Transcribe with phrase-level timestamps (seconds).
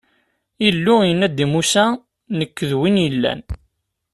[0.67, 1.85] Illu yenna-d i Musa:
[2.37, 3.41] Nekk, d Win yellan.